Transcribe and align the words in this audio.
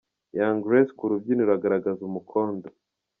Young 0.37 0.57
Grace 0.65 0.95
ku 0.97 1.03
rubyiniro 1.11 1.51
agaragaza 1.57 2.01
umukondo. 2.09 2.67